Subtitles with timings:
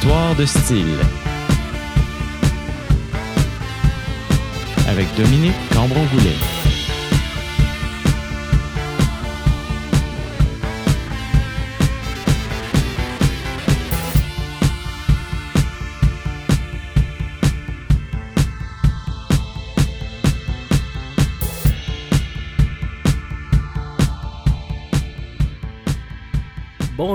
[0.00, 0.96] Histoire de style.
[4.88, 6.57] Avec Dominique Cambron-Goulet.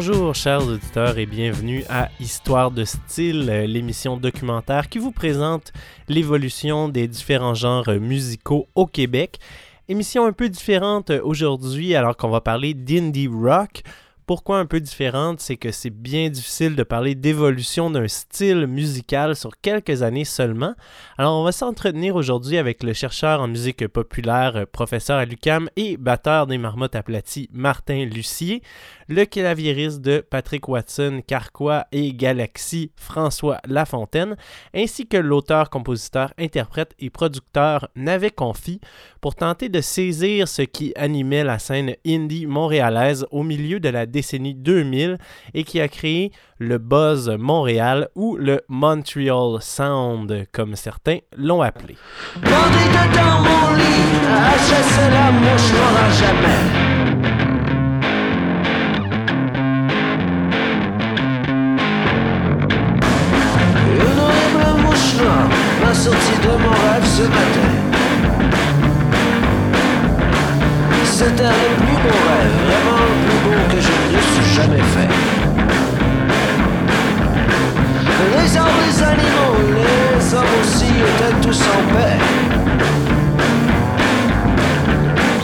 [0.06, 5.72] Bonjour chers auditeurs et bienvenue à Histoire de style, euh, l'émission documentaire qui vous présente
[6.10, 9.40] l'évolution des différents genres musicaux au Québec.
[9.88, 13.84] Émission un peu différente aujourd'hui alors qu'on va parler d'indie rock.
[14.26, 19.36] Pourquoi un peu différente C'est que c'est bien difficile de parler d'évolution d'un style musical
[19.36, 20.76] sur quelques années seulement.
[21.18, 25.70] Alors on va s'entretenir aujourd'hui avec le chercheur en musique populaire, euh, professeur à l'UCAM
[25.76, 28.62] et batteur des marmottes aplaties, Martin Lucier
[29.08, 34.36] le claviériste de Patrick Watson, Carquois et Galaxy, François Lafontaine,
[34.74, 38.80] ainsi que l'auteur, compositeur, interprète et producteur Navet Confi
[39.22, 44.06] pour tenter de saisir ce qui animait la scène indie montréalaise au milieu de la
[44.14, 45.18] décennie 2000
[45.54, 51.98] et qui a créé le buzz Montréal ou le Montreal Sound, comme certains l'ont appelé.
[72.10, 72.63] rêve,
[74.54, 75.10] jamais fait.
[78.36, 82.20] Les arbres, les animaux, les hommes aussi étaient tous en paix.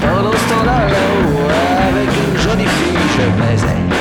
[0.02, 1.50] Pendant ce temps-là, là-haut,
[1.90, 3.99] avec une jolie fille, je baisais.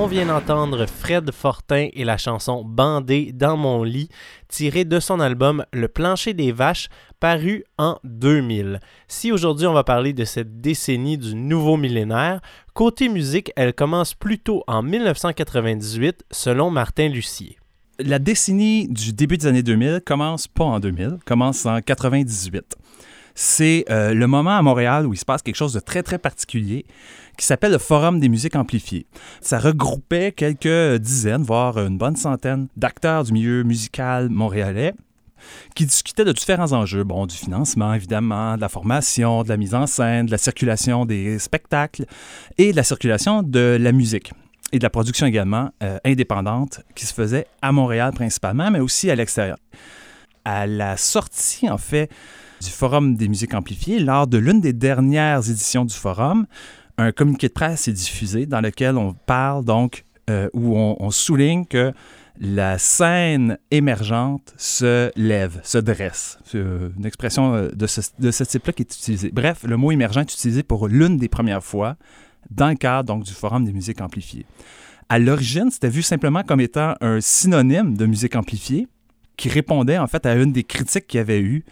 [0.00, 4.08] On vient d'entendre Fred Fortin et la chanson Bandé dans mon lit,
[4.46, 6.88] tirée de son album Le plancher des vaches,
[7.18, 8.78] paru en 2000.
[9.08, 12.40] Si aujourd'hui on va parler de cette décennie du nouveau millénaire,
[12.74, 17.58] côté musique, elle commence plutôt en 1998 selon Martin Lucier.
[17.98, 22.76] La décennie du début des années 2000 commence pas en 2000, commence en 98
[23.40, 26.18] c'est euh, le moment à Montréal où il se passe quelque chose de très, très
[26.18, 26.86] particulier
[27.38, 29.06] qui s'appelle le Forum des musiques amplifiées.
[29.40, 34.92] Ça regroupait quelques dizaines, voire une bonne centaine d'acteurs du milieu musical montréalais
[35.76, 39.72] qui discutaient de différents enjeux, bon, du financement évidemment, de la formation, de la mise
[39.72, 42.06] en scène, de la circulation des spectacles
[42.58, 44.32] et de la circulation de la musique
[44.72, 49.10] et de la production également euh, indépendante qui se faisait à Montréal principalement, mais aussi
[49.10, 49.58] à l'extérieur.
[50.44, 52.10] À la sortie, en fait,
[52.60, 56.46] du Forum des musiques amplifiées, lors de l'une des dernières éditions du Forum,
[56.98, 61.64] un communiqué de presse est diffusé dans lequel on parle donc, euh, où on, souligne
[61.64, 61.92] que
[62.40, 66.38] la scène émergente se lève, se dresse.
[66.44, 69.30] C'est une expression euh, de ce, de ce type-là qui est utilisée.
[69.32, 71.96] Bref, le mot émergent est utilisé pour l'une des premières fois
[72.50, 74.44] dans le cadre donc, du Forum des musiques amplifiées.
[75.08, 78.88] À l'origine, c'était vu simplement comme étant un synonyme de musique amplifiée
[79.36, 81.64] qui répondait en fait à une des critiques qu'il y avait eu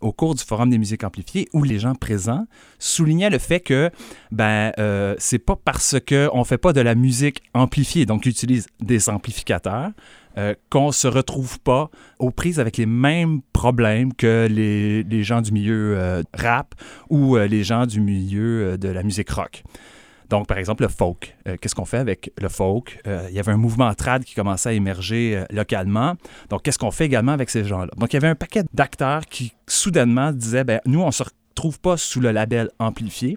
[0.00, 2.46] au cours du Forum des musiques amplifiées où les gens présents
[2.78, 3.90] soulignaient le fait que
[4.30, 9.08] ben euh, c'est pas parce qu'on fait pas de la musique amplifiée, donc utilise des
[9.08, 9.90] amplificateurs,
[10.38, 15.42] euh, qu'on se retrouve pas aux prises avec les mêmes problèmes que les, les gens
[15.42, 16.74] du milieu euh, rap
[17.08, 19.62] ou les gens du milieu de la musique rock.
[20.30, 21.36] Donc, par exemple, le folk.
[21.48, 23.00] Euh, qu'est-ce qu'on fait avec le folk?
[23.06, 26.14] Euh, il y avait un mouvement trad qui commençait à émerger euh, localement.
[26.48, 27.90] Donc, qu'est-ce qu'on fait également avec ces gens-là?
[27.96, 31.24] Donc, il y avait un paquet d'acteurs qui, soudainement, disaient, ben, nous, on ne se
[31.24, 33.36] retrouve pas sous le label amplifié,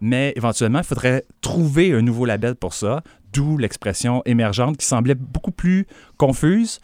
[0.00, 3.02] mais éventuellement, il faudrait trouver un nouveau label pour ça,
[3.34, 6.80] d'où l'expression émergente qui semblait beaucoup plus confuse,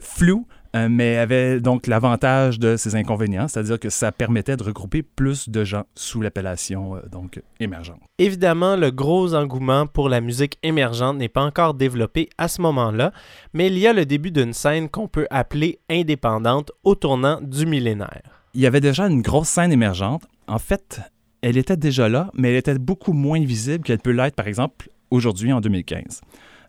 [0.00, 5.02] floue, euh, mais avait donc l'avantage de ses inconvénients, c'est-à-dire que ça permettait de regrouper
[5.02, 8.00] plus de gens sous l'appellation euh, donc émergente.
[8.18, 13.12] Évidemment, le gros engouement pour la musique émergente n'est pas encore développé à ce moment-là,
[13.52, 17.66] mais il y a le début d'une scène qu'on peut appeler indépendante au tournant du
[17.66, 18.22] millénaire.
[18.54, 20.22] Il y avait déjà une grosse scène émergente.
[20.46, 21.00] En fait,
[21.42, 24.88] elle était déjà là, mais elle était beaucoup moins visible qu'elle peut l'être, par exemple,
[25.10, 26.22] aujourd'hui en 2015.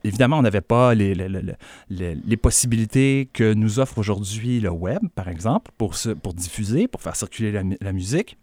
[0.04, 1.16] Évidemment, on n'avait pas les,
[1.90, 7.16] les, possibilités que nous offre aujourd'hui le web, par exemple, pour, pour diffuser, pour faire
[7.16, 8.38] circuler la, musique.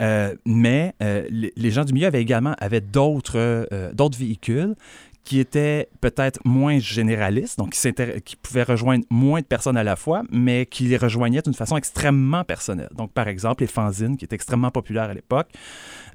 [0.00, 4.74] Euh, mais euh, les gens du milieu avaient également avaient d'autres euh, d'autres véhicules
[5.24, 7.92] qui était peut-être moins généraliste, donc qui,
[8.24, 11.76] qui pouvait rejoindre moins de personnes à la fois, mais qui les rejoignait d'une façon
[11.76, 12.90] extrêmement personnelle.
[12.94, 15.48] Donc, par exemple, les fanzines, qui étaient extrêmement populaires à l'époque,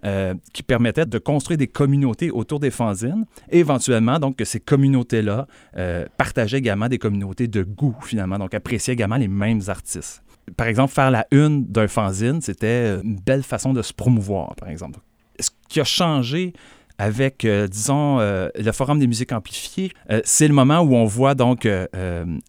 [0.06, 4.60] euh, qui permettaient de construire des communautés autour des fanzines, et éventuellement, donc, que ces
[4.60, 5.48] communautés-là
[5.78, 10.24] euh, partageaient également des communautés de goût, finalement, donc appréciaient également les mêmes artistes.
[10.58, 14.70] Par exemple, faire la une d'un fanzine, c'était une belle façon de se promouvoir, par
[14.70, 15.00] exemple.
[15.40, 16.54] Ce qui a changé
[17.00, 21.06] avec, euh, disons, euh, le Forum des musiques amplifiées, euh, c'est le moment où on
[21.06, 21.68] voit donc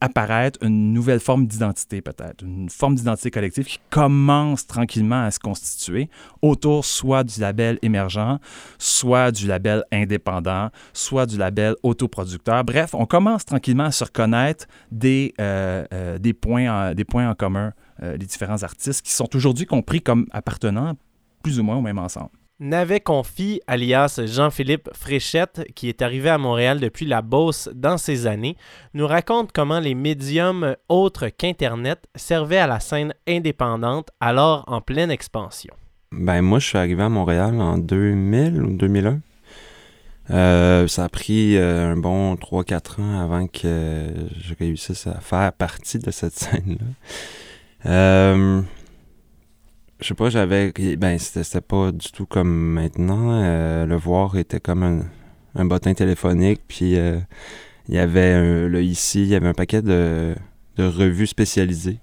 [0.01, 5.39] apparaître une nouvelle forme d'identité, peut-être, une forme d'identité collective qui commence tranquillement à se
[5.39, 6.11] constituer
[6.43, 8.39] autour soit du label émergent,
[8.79, 12.65] soit du label indépendant, soit du label autoproducteur.
[12.65, 15.33] Bref, on commence tranquillement à se reconnaître des,
[16.19, 17.73] des, points, en, des points en commun,
[18.03, 20.95] les différents artistes qui sont aujourd'hui compris comme appartenant
[21.43, 22.40] plus ou moins au même ensemble.
[22.61, 28.27] Navet Confi, alias Jean-Philippe Fréchette, qui est arrivé à Montréal depuis la Beauce dans ces
[28.27, 28.55] années,
[28.93, 35.11] nous raconte comment les médiums autres qu'Internet servaient à la scène indépendante alors en pleine
[35.11, 35.73] expansion.
[36.13, 39.21] Ben moi, je suis arrivé à Montréal en 2000 ou 2001.
[40.29, 44.07] Euh, ça a pris euh, un bon 3-4 ans avant que
[44.39, 46.85] je réussisse à faire partie de cette scène-là.
[50.01, 50.73] Je sais pas, j'avais...
[50.97, 53.43] Ben, c'était pas du tout comme maintenant.
[53.43, 55.01] Euh, le voir était comme un,
[55.55, 57.19] un bottin téléphonique, puis euh,
[57.89, 60.35] il y avait un- ici, il y avait un paquet de,
[60.77, 61.99] de revues spécialisées.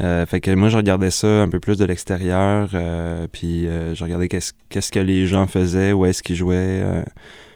[0.00, 3.94] Euh, fait que moi, je regardais ça un peu plus de l'extérieur, euh, puis euh,
[3.94, 6.56] je regardais qu'est-ce qu'est-ce que les gens faisaient, où est-ce qu'ils jouaient.
[6.84, 7.02] euh,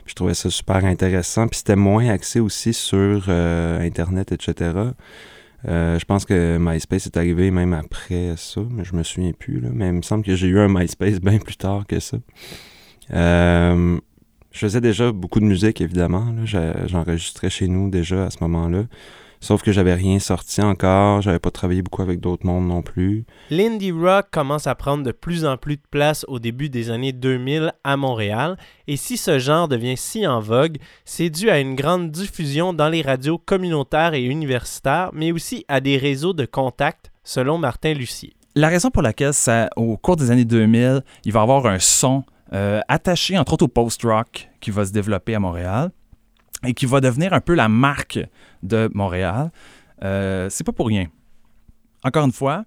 [0.07, 1.47] je trouvais ça super intéressant.
[1.49, 4.71] Puis c'était moins axé aussi sur Internet, etc.
[5.67, 9.61] Euh, je pense que MySpace est arrivé même après ça, mais je me souviens plus.
[9.73, 12.19] Mais il me semble que j'ai eu un MySpace bien plus tard que ça.
[13.13, 13.99] Euh,
[14.53, 16.35] je faisais déjà beaucoup de musique, évidemment.
[16.45, 18.85] J'enregistrais chez nous déjà à ce moment-là.
[19.41, 23.25] Sauf que j'avais rien sorti encore, j'avais pas travaillé beaucoup avec d'autres mondes non plus.
[23.51, 27.13] L'indie rock commence à prendre de plus en plus de place au début des années
[27.13, 28.57] 2000 à Montréal,
[28.89, 32.89] et si ce genre devient si en vogue, c'est dû à une grande diffusion dans
[32.89, 38.35] les radios communautaires et universitaires, mais aussi à des réseaux de contacts, selon Martin Lucier.
[38.57, 41.79] La raison pour laquelle, ça, au cours des années 2000, il va y avoir un
[41.79, 45.91] son euh, attaché, entre autres, au post-rock qui va se développer à Montréal
[46.67, 48.19] et qui va devenir un peu la marque
[48.63, 49.51] de Montréal,
[50.03, 51.07] euh, c'est pas pour rien.
[52.05, 52.65] Encore une fois,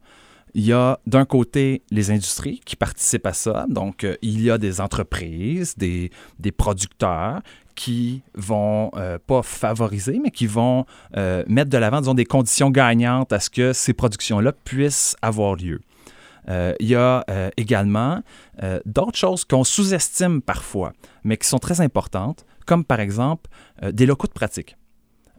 [0.54, 3.66] il y a d'un côté les industries qui participent à ça.
[3.70, 7.42] Donc, euh, il y a des entreprises, des, des producteurs
[7.76, 10.86] qui vont euh, pas favoriser, mais qui vont
[11.16, 15.56] euh, mettre de l'avant, disons, des conditions gagnantes à ce que ces productions-là puissent avoir
[15.56, 15.82] lieu.
[16.48, 17.24] Il y a
[17.56, 18.24] également
[18.86, 20.92] d'autres choses qu'on sous-estime parfois,
[21.24, 23.50] mais qui sont très importantes, comme par exemple
[23.84, 24.78] euh, des locaux de pratique.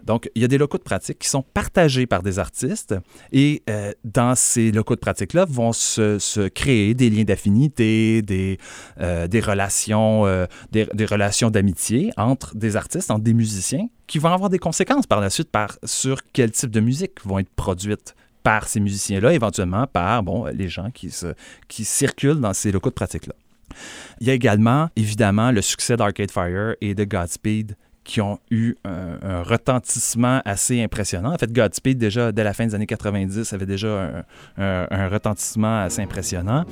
[0.04, 2.94] Donc, il y a des locaux de pratique qui sont partagés par des artistes
[3.30, 8.58] et euh, dans ces locaux de pratique-là vont se, créer des liens d'affinité, des,
[9.00, 10.26] euh, des relations,
[10.72, 15.22] des relations d'amitié entre des artistes, entre des musiciens, qui vont avoir des conséquences par
[15.22, 19.86] la suite par, sur quel type de musique vont être produites par ces musiciens-là, éventuellement
[19.86, 21.28] par bon, les gens qui, se,
[21.68, 23.34] qui circulent dans ces locaux de pratique-là.
[24.20, 28.74] Il y a également, évidemment, le succès d'Arcade Fire et de Godspeed qui ont eu
[28.84, 31.32] un, retentissement assez impressionnant.
[31.32, 34.24] En fait, Godspeed, déjà, dès la fin des années 90, avait déjà
[34.58, 36.64] un retentissement assez impressionnant.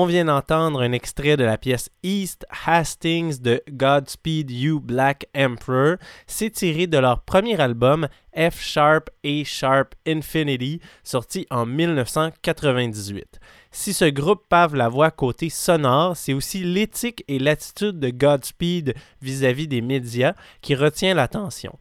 [0.00, 5.96] On vient d'entendre un extrait de la pièce East Hastings de Godspeed You Black Emperor.
[6.28, 13.40] C'est tiré de leur premier album F Sharp A Sharp Infinity, sorti en 1998.
[13.72, 18.94] Si ce groupe pave la voix côté sonore, c'est aussi l'éthique et l'attitude de Godspeed
[19.20, 21.76] vis-à-vis des médias qui retient l'attention.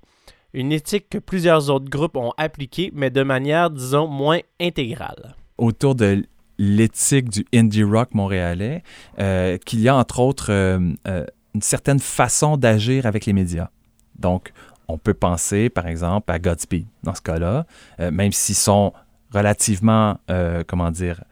[0.54, 5.36] Une éthique que plusieurs autres groupes ont appliquée, mais de manière, disons, moins intégrale.
[5.60, 6.26] Autour de
[6.58, 8.84] l'éthique du indie rock montréalais,
[9.20, 13.70] euh, qu'il y a entre autres euh, euh, une certaine façon d'agir avec les médias.
[14.18, 14.52] Donc,
[14.88, 17.66] on peut penser, par exemple, à Godspeed dans ce cas-là,
[18.00, 18.94] même s'ils sont
[19.32, 20.18] relativement,
[20.66, 21.24] comment dire,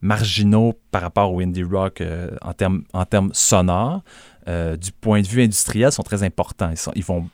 [0.00, 2.02] marginaux par rapport au indie rock
[2.42, 4.02] en termes en termes sonores.
[4.46, 6.72] du point de vue industriel, sont très importants.
[6.96, 7.28] Ils, vont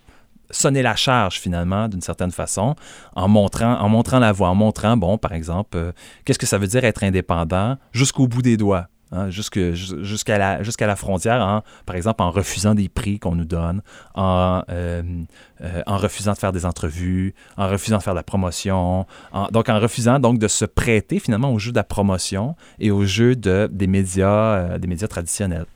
[0.55, 2.75] sonner la charge finalement d'une certaine façon
[3.15, 5.93] en montrant, en la voie, en montrant, bon, par exemple, euh,
[6.25, 8.89] qu'est-ce que ça veut dire être indépendant jusqu'au bout des doigts.
[9.13, 13.81] Hein, jusqu'à la, frontière, en, par exemple en refusant des prix qu'on nous donne,
[14.17, 15.03] en, euh,
[15.61, 19.07] euh, en refusant de faire des entrevues, en refusant de faire de la promotion,
[19.53, 23.05] donc en refusant donc de se prêter finalement au jeu de la promotion et au
[23.05, 24.67] jeu de, des médias
[25.09, 25.67] traditionnels.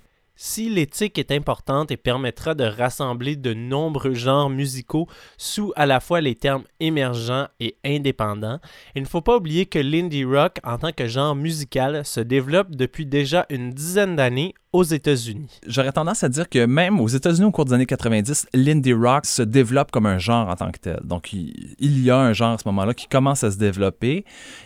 [0.40, 5.98] Si l'éthique est importante et permettra de rassembler de nombreux genres musicaux sous à la
[5.98, 8.60] fois les termes émergents et indépendants,
[8.94, 12.70] il ne faut pas oublier que l'indie rock en tant que genre musical se développe
[12.70, 15.58] depuis déjà une dizaine d'années aux États-Unis.
[15.66, 19.26] J'aurais tendance à dire que même aux États-Unis au cours des années 90, l'indie rock
[19.26, 21.00] se développe comme un genre en tant que tel.
[21.02, 24.24] Donc il, y a un genre à ce moment-là qui commence à se développer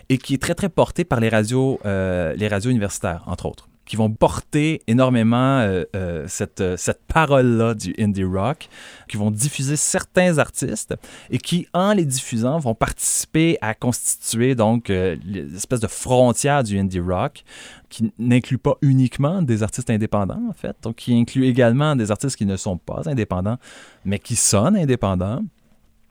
[0.09, 3.69] et qui est très très porté par les radios, euh, les radios universitaires entre autres
[3.85, 8.69] qui vont porter énormément euh, euh, cette, euh, cette parole-là du indie rock,
[9.07, 10.95] qui vont diffuser certains artistes
[11.29, 16.99] et qui, en les diffusant, vont participer à constituer donc l'espèce de frontière du indie
[16.99, 17.43] rock
[17.89, 22.35] qui n'inclut pas uniquement des artistes indépendants, en fait, donc qui inclut également des artistes
[22.35, 23.57] qui ne sont pas indépendants,
[24.05, 25.43] mais qui sonnent indépendants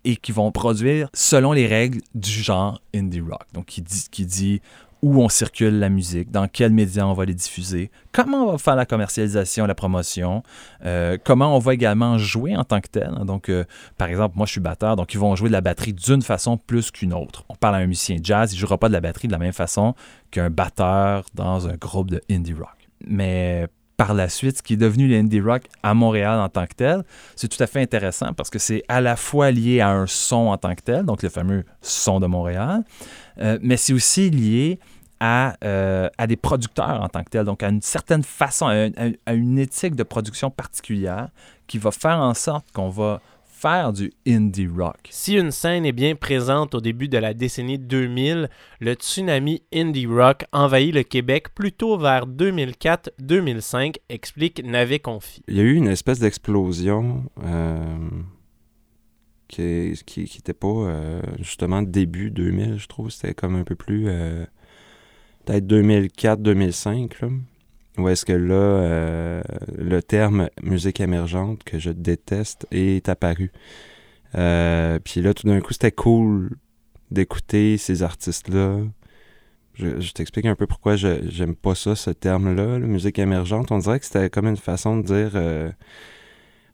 [0.04, 3.46] et qui vont produire selon les règles du genre indie rock.
[3.52, 4.60] Donc, qui dit, qui dit
[5.02, 8.58] où on circule la musique, dans quels médias on va les diffuser, comment on va
[8.58, 10.44] faire la commercialisation, la promotion,
[10.84, 13.10] euh, comment on va également jouer en tant que tel.
[13.24, 13.64] Donc, euh,
[13.98, 16.56] par exemple, moi je suis batteur, donc ils vont jouer de la batterie d'une façon
[16.56, 17.44] plus qu'une autre.
[17.48, 19.38] On parle à un musicien jazz, il ne jouera pas de la batterie de la
[19.38, 19.94] même façon
[20.30, 22.88] qu'un batteur dans un groupe de indie rock.
[23.04, 23.66] Mais
[24.02, 27.04] par la suite, ce qui est devenu l'indie rock à Montréal en tant que tel,
[27.36, 30.48] c'est tout à fait intéressant parce que c'est à la fois lié à un son
[30.48, 32.82] en tant que tel, donc le fameux son de Montréal,
[33.38, 34.80] euh, mais c'est aussi lié
[35.20, 39.32] à, euh, à, des producteurs en tant que tel, donc à une certaine façon, à,
[39.34, 41.28] une éthique de production particulière
[41.68, 43.20] qui va faire en sorte qu'on va
[43.62, 45.08] faire du indie rock.
[45.10, 48.50] Si une scène est bien présente au début de la décennie 2000,
[48.80, 55.44] le tsunami indie rock envahit le Québec plutôt vers 2004-2005, explique Navet Confi.
[55.46, 58.08] Il y a eu une espèce d'explosion euh,
[59.46, 63.10] qui n'était pas euh, justement début 2000, je trouve.
[63.10, 64.08] C'était comme un peu plus...
[64.08, 64.44] Euh,
[65.44, 67.42] peut-être 2004-2005,
[67.98, 69.42] où est-ce que là, euh,
[69.76, 73.52] le terme musique émergente que je déteste est apparu.
[74.34, 76.56] Euh, puis là, tout d'un coup, c'était cool
[77.10, 78.78] d'écouter ces artistes-là.
[79.74, 83.72] Je, t'explique un peu pourquoi j'aime pas ça, ce terme-là, la musique émergente.
[83.72, 85.70] On dirait que c'était comme une façon de dire euh,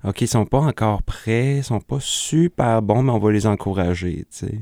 [0.05, 3.47] OK, ils sont pas encore prêts, ils sont pas super bons, mais on va les
[3.47, 4.61] encourager, tu sais.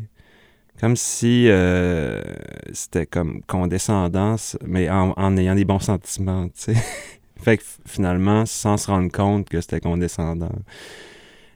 [0.80, 2.22] Comme si euh,
[2.72, 6.74] c'était comme condescendance, mais en, ayant des bons sentiments, tu sais.
[7.42, 10.52] fait que finalement, sans se rendre compte que c'était condescendant.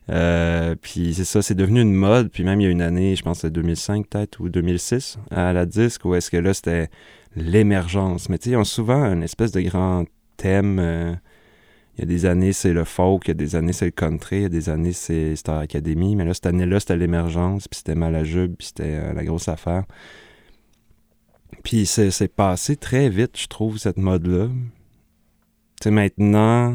[0.09, 2.31] Euh, puis c'est ça, c'est devenu une mode.
[2.31, 5.53] Puis même il y a une année, je pense que 2005 peut-être, ou 2006, à
[5.53, 6.89] la disque, où est-ce que là, c'était
[7.37, 8.29] l'émergence.
[8.29, 10.05] Mais tu sais, ils ont souvent une espèce de grand
[10.37, 10.79] thème...
[10.81, 11.15] Euh,
[12.00, 13.90] il y a des années, c'est le folk, il y a des années, c'est le
[13.90, 16.16] country, il y a des années, c'est Star Academy.
[16.16, 19.85] Mais là, cette année-là, c'était l'émergence, puis c'était Malajube, puis c'était euh, la grosse affaire.
[21.62, 24.47] Puis c'est passé très vite, je trouve, cette mode-là.
[24.47, 26.75] Tu sais, maintenant,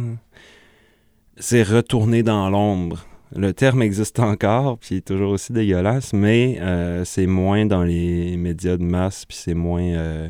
[1.37, 3.07] c'est retourné dans l'ombre.
[3.35, 8.37] Le terme existe encore, puis est toujours aussi dégueulasse, mais euh, c'est moins dans les
[8.37, 9.81] médias de masse, puis c'est moins...
[9.81, 10.29] Euh,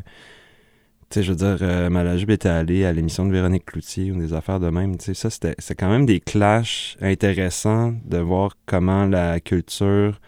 [1.08, 4.18] tu sais, je veux dire, euh, Malajube était allé à l'émission de Véronique Cloutier ou
[4.18, 4.96] des affaires de même.
[4.98, 10.20] Tu sais, ça, c'était quand même des clashs intéressants de voir comment la culture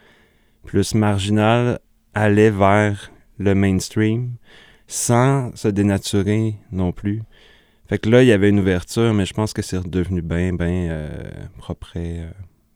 [0.65, 1.81] plus marginale
[2.15, 4.35] allait vers le mainstream
[4.87, 7.23] sans se dénaturer non plus.
[7.89, 10.53] Fait que là, il y avait une ouverture, mais je pense que c'est redevenu bien,
[10.53, 11.09] bien euh,
[11.59, 12.31] propre euh,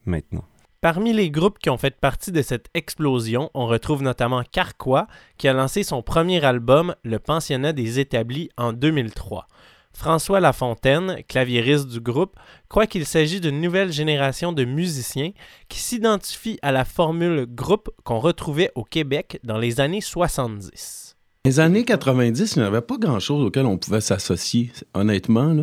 [0.06, 0.44] maintenant.
[0.82, 5.06] Parmi les groupes qui ont fait partie de cette explosion, on retrouve notamment Carquois,
[5.38, 9.46] qui a lancé son premier album, Le Pensionnat des Établis, en 2003.
[9.92, 12.34] François Lafontaine, claviériste du groupe,
[12.68, 15.30] croit qu'il s'agit d'une nouvelle génération de musiciens
[15.68, 21.16] qui s'identifient à la formule groupe qu'on retrouvait au Québec dans les années 70.
[21.44, 25.54] Les années 90, il n'y avait pas grand-chose auquel on pouvait s'associer, honnêtement.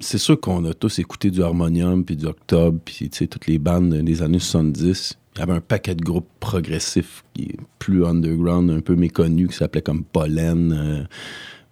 [0.00, 3.94] C'est sûr qu'on a tous écouté du Harmonium, puis du Octobre, puis toutes les bandes
[3.94, 5.18] des années 70.
[5.36, 9.56] Il y avait un paquet de groupes progressifs qui plus underground, un peu méconnus, qui
[9.56, 11.04] s'appelaient comme Pollen, euh,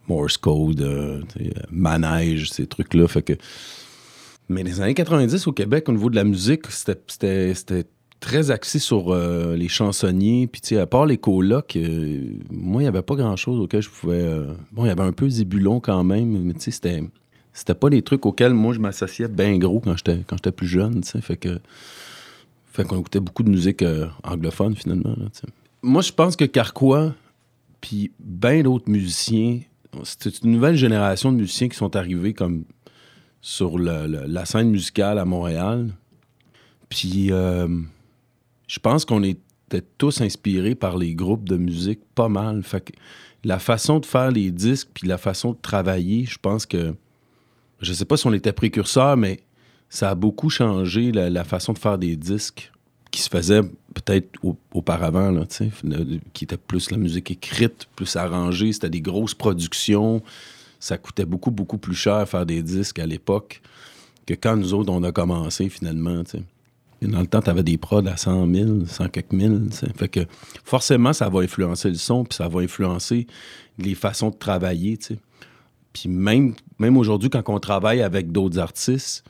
[0.09, 1.23] Morse Code, euh,
[1.71, 3.07] Manège, ces trucs-là.
[4.49, 7.85] Mais les années 90 au Québec, au niveau de la musique, c'était
[8.21, 10.47] très axé sur euh, les chansonniers.
[10.47, 11.77] Puis, à part les colocs,
[12.51, 14.25] moi, il n'y avait pas grand-chose auquel je pouvais.
[14.71, 17.03] bon, il y avait un peu Zébulon quand même, mais tu sais, c'était
[17.57, 20.69] c'était pas des trucs auxquels moi je m'associais bien gros quand j'étais quand j'étais plus
[20.69, 21.59] jeune, tu sais, fait que
[22.67, 25.17] fait qu'on écoutait beaucoup de musique euh, anglophone finalement,
[25.83, 27.15] Moi je pense que Carquois
[27.81, 29.61] puis bien d'autres musiciens,
[30.05, 32.65] c'est une nouvelle génération de musiciens qui sont arrivés comme
[33.41, 35.93] sur la scène musicale à Montréal.
[36.91, 37.69] Puis euh,
[38.67, 42.63] je pense qu'on était tous inspirés par les groupes de musique pas mal.
[42.63, 42.93] Fait que
[43.45, 46.95] la façon de faire les disques puis la façon de travailler, je pense que
[47.81, 49.41] je sais pas si on était précurseur, mais
[49.89, 52.73] ça a beaucoup changé la, façon de faire des disques
[53.11, 53.63] qui se faisait
[53.95, 54.39] peut-être
[54.75, 55.45] auparavant,
[56.33, 60.23] qui était plus la musique écrite, plus arrangée, c'était des grosses productions.
[60.81, 63.63] Ça coûtait beaucoup, beaucoup plus cher faire des disques à l'époque
[64.27, 66.23] que quand nous autres, on a commencé finalement.
[67.01, 69.69] Et dans le temps, tu avais des prods à 100 000, 100 quelques mille.
[69.97, 70.21] Fait que
[70.65, 73.27] forcément, ça va influencer le son, puis ça va influencer
[73.79, 74.99] les façons de travailler.
[75.97, 79.25] Puis même, même aujourd'hui, quand on travaille avec d'autres artistes,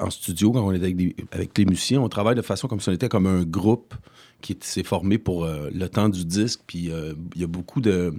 [0.00, 2.92] en studio, quand on est avec, les musiciens, on travaille de façon comme si on
[2.92, 3.94] était comme un groupe
[4.40, 6.62] qui s'est formé pour euh, le temps du disque.
[6.66, 8.12] Puis euh, il y a beaucoup de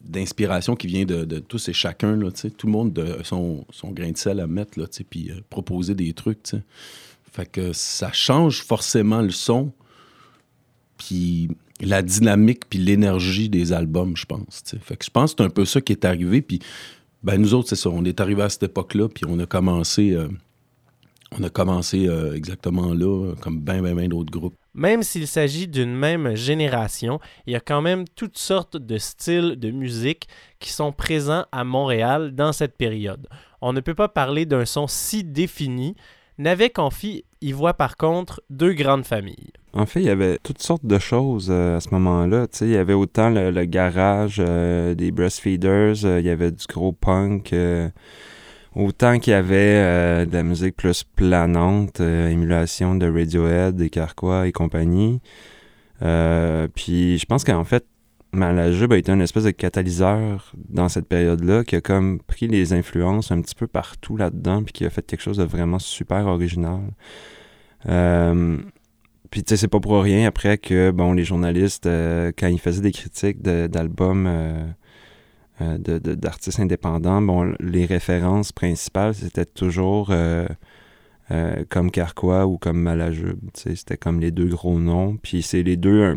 [0.00, 2.16] d'inspiration qui vient de, tous et chacun.
[2.56, 4.78] Tout le monde a son, son, grain de sel à mettre,
[5.10, 6.54] puis euh, proposer des trucs.
[7.32, 9.72] Fait que ça change forcément le son.
[10.96, 11.48] Puis
[11.80, 14.64] la dynamique puis l'énergie des albums, je pense.
[14.72, 16.42] Je pense que c'est un peu ça qui est arrivé.
[16.42, 16.60] Puis
[17.22, 17.90] ben, nous autres, c'est ça.
[17.90, 20.28] On est arrivé à cette époque-là, puis on a commencé, euh,
[21.36, 24.54] on a commencé euh, exactement là, comme bien, bien, bien d'autres groupes.
[24.74, 29.56] Même s'il s'agit d'une même génération, il y a quand même toutes sortes de styles
[29.56, 30.28] de musique
[30.60, 33.26] qui sont présents à Montréal dans cette période.
[33.60, 35.96] On ne peut pas parler d'un son si défini.
[36.38, 39.52] Navet Confi y voit par contre deux grandes familles.
[39.74, 42.46] En fait, il y avait toutes sortes de choses euh, à ce moment-là.
[42.62, 46.92] Il y avait autant le, garage euh, des breastfeeders, euh, il y avait du gros
[46.92, 47.54] punk,
[48.74, 54.52] autant qu'il y avait de la musique plus planante, émulation de Radiohead, des Carquois et
[54.52, 55.20] compagnie.
[56.00, 57.84] puis je pense qu'en fait,
[58.32, 62.72] Malajube a été un espèce de catalyseur dans cette période-là qui a comme pris les
[62.72, 66.26] influences un petit peu partout là-dedans puis qui a fait quelque chose de vraiment super
[66.26, 66.80] original.
[69.30, 72.58] Puis tu sais, c'est pas pour rien après que bon les journalistes, euh, quand ils
[72.58, 74.64] faisaient des critiques d'albums euh,
[75.60, 80.12] euh, d'artistes indépendants, bon, les références principales, c'était toujours
[81.68, 83.38] comme Carquois ou comme Malajube.
[83.54, 85.16] C'était comme les deux gros noms.
[85.22, 86.16] Puis c'est les deux,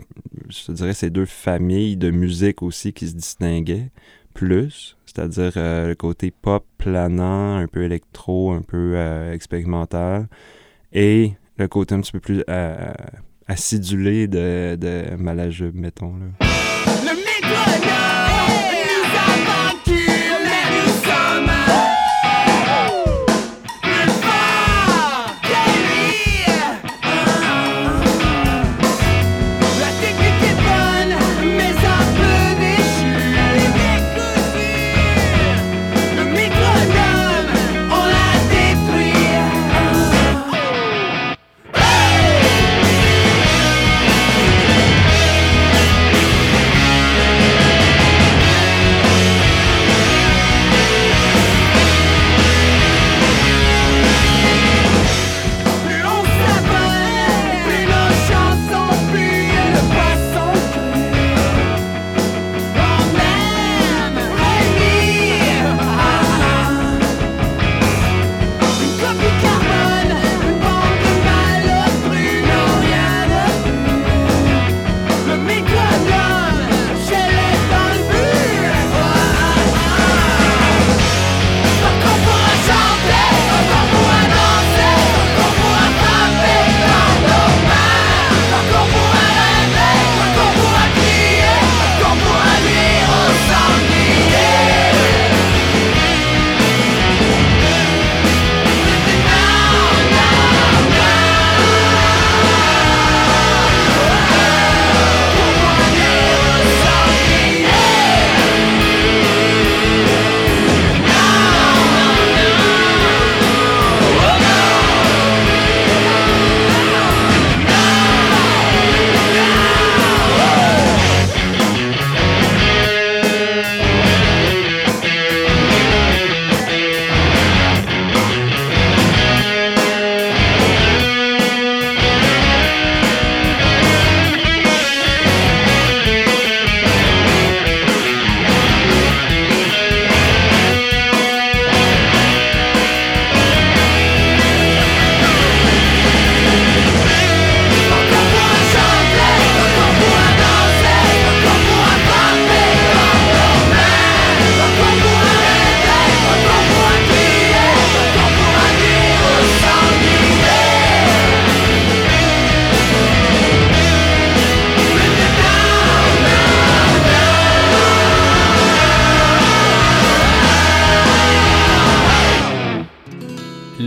[0.50, 3.92] je dirais, ces deux familles de musique aussi qui se distinguaient
[4.34, 4.96] plus.
[5.06, 8.96] C'est-à-dire le côté pop planant, un peu électro, un peu
[9.34, 10.28] expérimental.
[10.94, 12.94] Et le côté un petit peu plus euh,
[13.48, 16.16] acidulé de, de Malajube, mettons.
[16.16, 16.26] Là.
[16.40, 18.11] le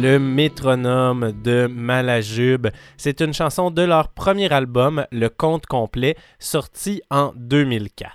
[0.06, 2.68] métronome de Malajube.
[2.96, 8.12] C'est une chanson de leur premier album, Le Conte complet, sorti en 2004.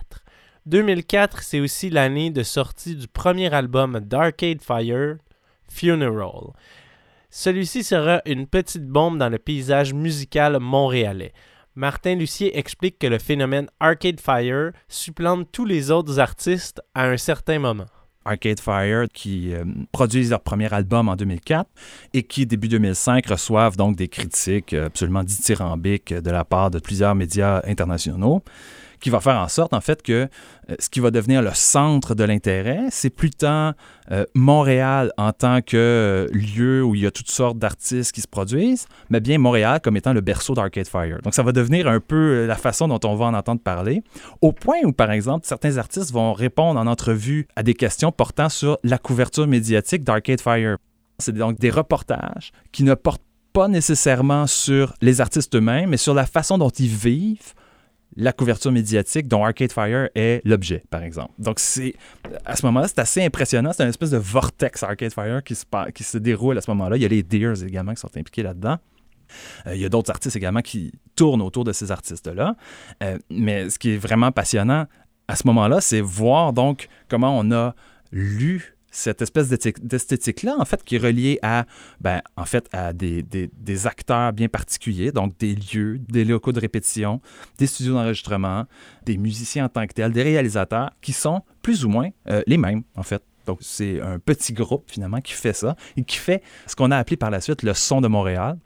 [0.66, 5.18] 2004, c'est aussi l'année de sortie du premier album d'Arcade Fire,
[5.70, 6.54] Funeral.
[7.30, 11.34] Celui-ci sera une petite bombe dans le paysage musical montréalais.
[11.76, 17.18] Martin Lucier explique que le phénomène Arcade Fire supplante tous les autres artistes à un
[17.18, 17.86] certain moment.
[18.26, 21.70] Arcade Fire, qui euh, produisent leur premier album en 2004
[22.14, 26.80] et qui, début 2005, reçoivent donc des critiques euh, absolument dithyrambiques de la part de
[26.80, 28.44] plusieurs médias internationaux
[29.00, 30.28] qui va faire en sorte, en fait, que
[30.70, 33.74] euh, ce qui va devenir le centre de l'intérêt, c'est plus tant
[34.12, 38.22] euh, Montréal en tant que euh, lieu où il y a toutes sortes d'artistes qui
[38.22, 41.20] se produisent, mais bien Montréal comme étant le berceau d'Arcade Fire.
[41.24, 44.04] Donc, ça va devenir un peu la façon dont on va en entendre parler,
[44.42, 48.50] au point où, par exemple, certains artistes vont répondre en entrevue à des questions portant
[48.50, 50.78] sur la couverture médiatique d'Arcade Fire.
[51.20, 53.22] C'est donc des reportages qui ne portent
[53.54, 57.54] pas nécessairement sur les artistes eux-mêmes, mais sur la façon dont ils vivent
[58.16, 61.32] la couverture médiatique dont Arcade Fire est l'objet, par exemple.
[61.38, 61.94] Donc, c'est
[62.46, 63.72] à ce moment-là, c'est assez impressionnant.
[63.74, 66.98] C'est une espèce de vortex Arcade Fire qui se, qui se déroule à ce moment-là.
[66.98, 68.78] Il y a les Deers également qui sont impliqués là-dedans.
[69.68, 72.56] Euh, il y a d'autres artistes également qui tournent autour de ces artistes-là.
[73.04, 74.86] Euh, mais ce qui est vraiment passionnant
[75.28, 77.76] à ce moment-là, c'est voir donc comment on a
[78.12, 81.66] lu cette espèce d'esthétique-là, en fait, qui est reliée à,
[82.02, 86.60] ben, en fait, à des, des, acteurs bien particuliers, donc des lieux, des locaux de
[86.60, 87.22] répétition,
[87.58, 88.66] des studios d'enregistrement,
[89.06, 92.58] des musiciens en tant que tels, des réalisateurs, qui sont plus ou moins euh, les
[92.58, 93.24] mêmes, en fait.
[93.46, 96.98] Donc, c'est un petit groupe, finalement, qui fait ça et qui fait ce qu'on a
[96.98, 98.58] appelé par la suite le son de Montréal,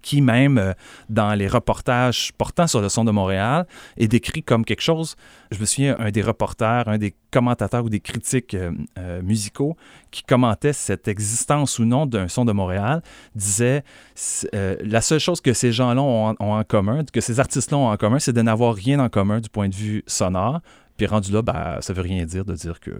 [0.00, 0.72] qui même euh,
[1.08, 5.16] dans les reportages portant sur le son de Montréal est décrit comme quelque chose,
[5.50, 9.76] je me souviens, un des reporters, un des commentateurs ou des critiques euh, euh, musicaux
[10.10, 13.02] qui commentait cette existence ou non d'un son de Montréal
[13.34, 13.84] disait
[14.52, 17.96] la seule chose que ces gens-là ont, ont, en commun, que ces artistes-là ont en
[17.96, 20.60] commun, c'est de n'avoir rien en commun du point de vue sonore,
[21.02, 22.92] puis rendu là, ben, ça veut rien dire de dire que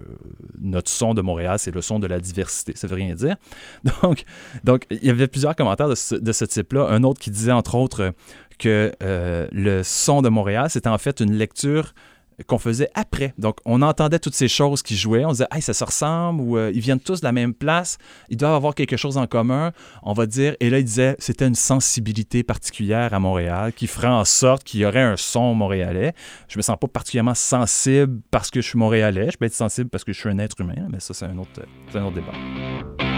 [0.59, 2.73] notre son de Montréal, c'est le son de la diversité.
[2.75, 3.37] Ça veut rien dire.
[4.03, 4.25] Donc,
[4.65, 6.87] donc il y avait plusieurs commentaires de ce, de ce type-là.
[6.89, 8.13] Un autre qui disait, entre autres,
[8.59, 11.93] que euh, le son de Montréal, c'était en fait une lecture
[12.47, 13.33] qu'on faisait après.
[13.37, 15.25] Donc, on entendait toutes ces choses qui jouaient.
[15.25, 17.97] On disait, hey, ça se ressemble ou euh, ils viennent tous de la même place.
[18.29, 19.71] Ils doivent avoir quelque chose en commun.
[20.01, 20.55] On va dire.
[20.59, 24.79] Et là, il disait, c'était une sensibilité particulière à Montréal qui ferait en sorte qu'il
[24.79, 26.13] y aurait un son montréalais.
[26.47, 29.29] Je me sens pas particulièrement sensible parce que je suis montréalais.
[29.31, 31.33] Je peux être sensible parce que je suis un être humain, mais ça, c'est un
[31.95, 33.12] un autre débat.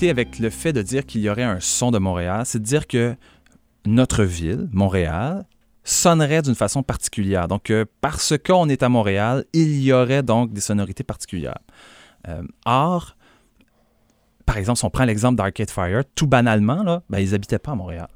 [0.00, 2.86] Avec le fait de dire qu'il y aurait un son de Montréal, c'est de dire
[2.86, 3.14] que
[3.86, 5.44] notre ville, Montréal,
[5.84, 7.46] sonnerait d'une façon particulière.
[7.46, 11.58] Donc, euh, parce qu'on est à Montréal, il y aurait donc des sonorités particulières.
[12.28, 13.16] Euh, or,
[14.46, 17.72] par exemple, si on prend l'exemple d'Arcade Fire, tout banalement, là, ben, ils n'habitaient pas
[17.72, 18.08] à Montréal.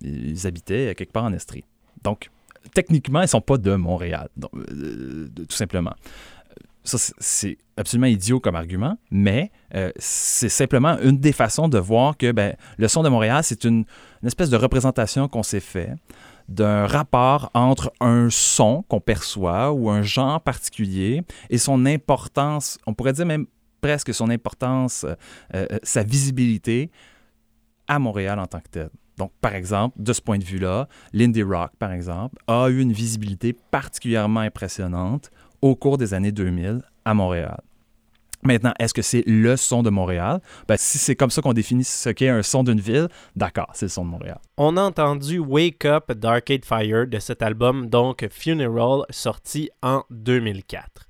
[0.00, 1.64] Ils habitaient quelque part en Estrie.
[2.04, 2.30] Donc,
[2.72, 5.94] techniquement, ils ne sont pas de Montréal, euh, tout simplement.
[6.88, 12.16] Ça, c'est- absolument idiot comme argument, mais euh, c'est simplement une des façons de voir
[12.16, 13.84] que ben, le son de Montréal, c'est une,
[14.22, 15.92] une espèce de représentation qu'on s'est fait
[16.48, 22.94] d'un rapport entre un son qu'on perçoit ou un genre particulier et son importance, on
[22.94, 23.46] pourrait dire même
[23.80, 25.14] presque son importance, euh,
[25.54, 26.90] euh, sa visibilité
[27.86, 28.90] à Montréal en tant que tel.
[29.18, 32.92] Donc, par exemple, de ce point de vue-là, l'indie rock, par exemple, a eu une
[32.92, 35.30] visibilité particulièrement impressionnante
[35.62, 37.60] au cours des années 2000 à Montréal.
[38.44, 40.40] Maintenant, est-ce que c'est le son de Montréal?
[40.68, 43.86] Ben, si c'est comme ça qu'on définit ce qu'est un son d'une ville, d'accord, c'est
[43.86, 44.38] le son de Montréal.
[44.56, 51.08] On a entendu Wake Up d'Arcade Fire de cet album, donc Funeral, sorti en 2004.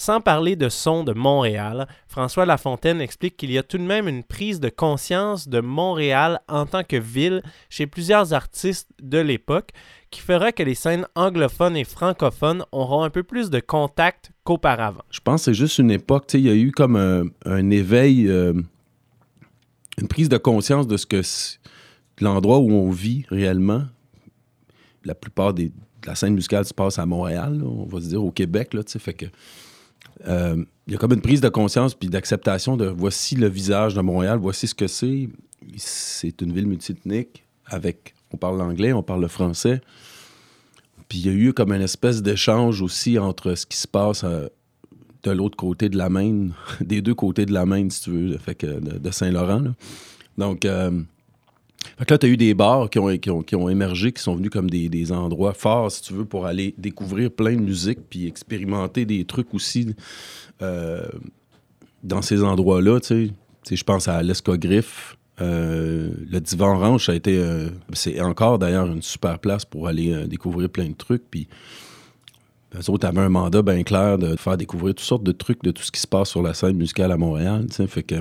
[0.00, 4.06] Sans parler de son de Montréal, François Lafontaine explique qu'il y a tout de même
[4.06, 9.70] une prise de conscience de Montréal en tant que ville chez plusieurs artistes de l'époque
[10.12, 15.02] qui fera que les scènes anglophones et francophones auront un peu plus de contact qu'auparavant.
[15.10, 16.94] Je pense que c'est juste une époque, il y a eu comme
[17.44, 18.52] un, éveil, euh,
[20.00, 21.22] une prise de conscience de ce que
[22.20, 23.82] l'endroit où on vit réellement.
[25.04, 28.22] La plupart des, de la scène musicale se passe à Montréal, on va se dire
[28.22, 29.26] au Québec, là, fait que
[30.26, 33.94] euh, il y a comme une prise de conscience puis d'acceptation de voici le visage
[33.94, 35.28] de Montréal, voici ce que c'est.
[35.76, 39.80] C'est une ville multiethnique avec, on parle l'anglais, on parle le français.
[41.08, 44.24] Puis il y a eu comme une espèce d'échange aussi entre ce qui se passe
[44.24, 44.48] euh,
[45.22, 48.38] de l'autre côté de la Maine, des deux côtés de la Maine, si tu veux,
[48.38, 49.74] fait que de, Saint-Laurent.
[50.36, 51.02] Donc, euh,
[51.98, 54.70] fait que là, tu as eu des bars qui ont, émergé, qui sont venus comme
[54.70, 59.24] des, endroits forts, si tu veux, pour aller découvrir plein de musique, puis expérimenter des
[59.24, 59.94] trucs aussi
[60.62, 61.06] euh,
[62.02, 63.00] dans ces endroits-là.
[63.00, 63.76] Tu sais.
[63.76, 65.16] Je pense à l'Escogriffe.
[65.40, 67.38] Euh, le Divan ça a été.
[67.38, 71.22] euh, c'est encore d'ailleurs une super place pour aller découvrir plein de trucs.
[71.30, 71.48] Puis
[72.74, 75.70] eux autres avaient un mandat bien clair de faire découvrir toutes sortes de trucs de
[75.70, 77.66] tout ce qui se passe sur la scène musicale à Montréal.
[77.70, 78.16] Fait que,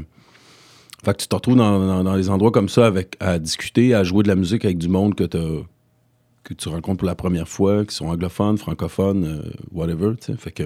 [1.04, 4.04] fait que tu te retrouves dans, dans- des endroits comme ça avec, à discuter, à
[4.04, 7.86] jouer de la musique avec du monde que, que tu rencontres pour la première fois,
[7.86, 10.14] qui sont anglophones, francophones, euh, whatever.
[10.38, 10.64] Fait que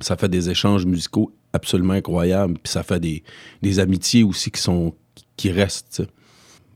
[0.00, 2.54] ça fait des échanges musicaux absolument incroyables.
[2.62, 3.22] Puis ça fait des,
[3.62, 4.94] des amitiés aussi qui sont
[5.36, 6.02] qui restent.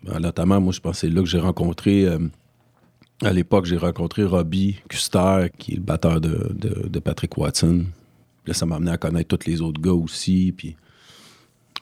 [0.04, 2.06] Ben, notamment, moi, je pense que c'est là que j'ai rencontré.
[2.06, 2.18] euh,
[3.22, 7.84] à l'époque, j'ai rencontré Robbie Custer, qui est le batteur de, de- de Patrick Watson.
[8.44, 10.54] Puis là, ça m'a amené à connaître tous les autres gars aussi.
[10.56, 10.76] Puis,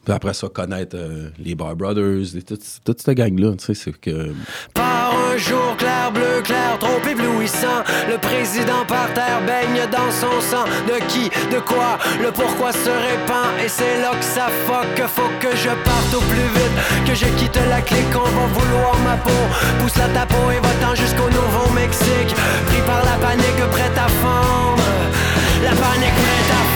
[0.07, 3.57] puis après ça, connaître euh, les Bar Brothers, et toute, cette gang-là.
[3.59, 4.31] Tu sais, c'est que.
[4.73, 7.83] Par un jour clair, bleu clair, trop éblouissant.
[8.09, 10.63] Le président par terre baigne dans son sang.
[10.87, 13.51] De qui, de quoi, le pourquoi se répand.
[13.65, 16.77] Et c'est là que ça fuck, faut que je parte au plus vite.
[17.05, 19.43] Que je quitte la clique, on va vouloir ma peau.
[19.81, 22.33] Pousse la ta peau et va-t'en jusqu'au Nouveau-Mexique.
[22.67, 24.87] Pris par la panique, prête à fondre.
[25.65, 26.76] La panique prête à fondre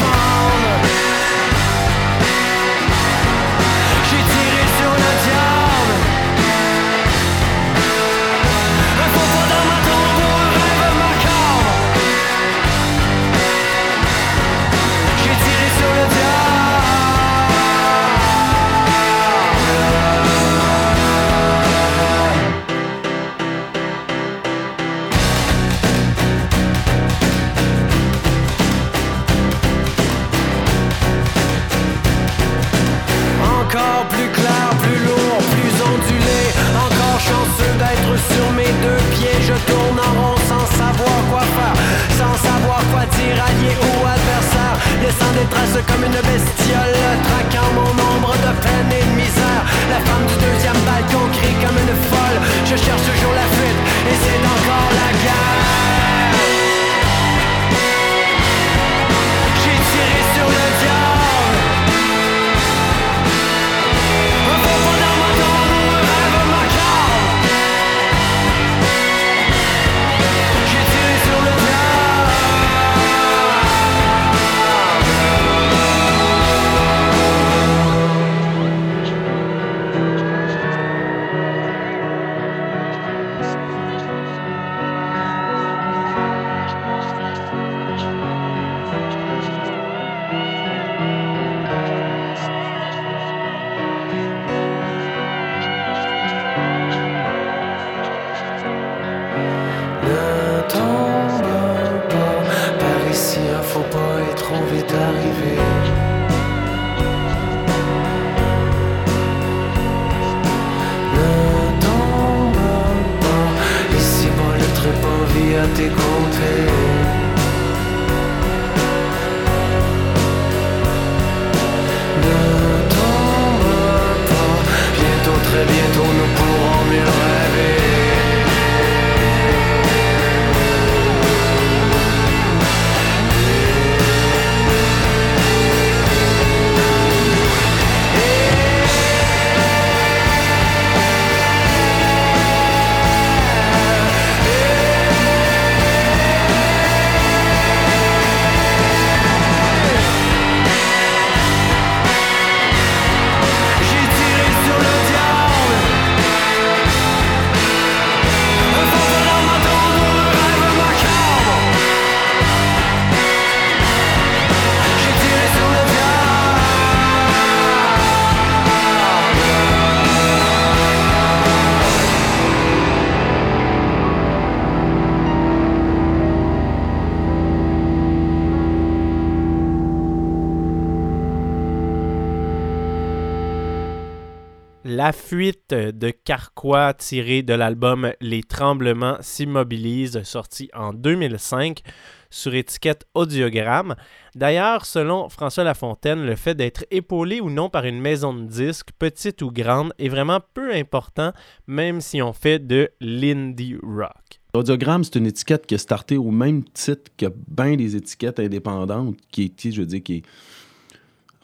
[185.40, 191.80] De Carquois tirée de l'album Les Tremblements s'immobilisent, sorti en 2005
[192.28, 193.94] sur étiquette audiogramme.
[194.34, 198.90] D'ailleurs, selon François Lafontaine, le fait d'être épaulé ou non par une maison de disques,
[198.98, 201.32] petite ou grande, est vraiment peu important,
[201.66, 204.40] même si on fait de l'indie rock.
[204.52, 209.16] Audiogramme, c'est une étiquette qui est startée au même titre que bien des étiquettes indépendantes,
[209.30, 210.22] qui est, je veux dire, qui est...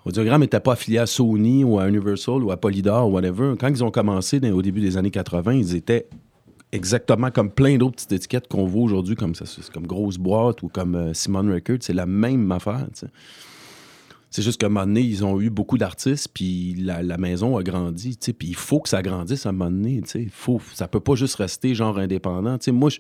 [0.07, 3.55] Audiogramme n'était pas affilié à Sony ou à Universal ou à Polydor ou whatever.
[3.59, 6.09] Quand ils ont commencé au début des années 80, ils étaient
[6.71, 9.45] exactement comme plein d'autres petites étiquettes qu'on voit aujourd'hui, comme, ça,
[9.75, 11.79] comme Grosse Boîte ou comme euh, Simon Records.
[11.81, 12.87] C'est la même affaire.
[14.31, 17.65] C'est juste qu'à un moment donné, ils ont eu beaucoup d'artistes, puis la, maison a
[17.65, 20.31] grandi, puis il faut que ça grandisse à un moment donné, tu
[20.75, 22.91] ça peut pas juste rester genre indépendant, moi,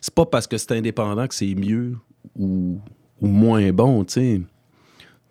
[0.00, 1.96] c'est pas parce que c'est indépendant que c'est mieux
[2.36, 2.78] ou,
[3.20, 4.40] moins bon, tu sais.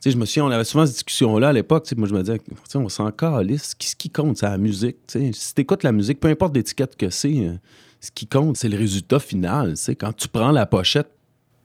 [0.03, 2.41] Je me souviens, on avait souvent cette discussion-là à l'époque, moi je me disais,
[2.75, 6.27] on s'en calisse, ce qui compte, c'est la musique, tu Si t'écoutes la musique, peu
[6.27, 7.53] importe l'étiquette que c'est, euh,
[7.99, 11.11] ce qui compte, c'est le résultat final, tu Quand tu prends la pochette,